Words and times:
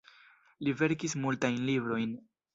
Li 0.67 0.73
verkis 0.79 1.15
multajn 1.27 1.61
librojn. 1.69 2.19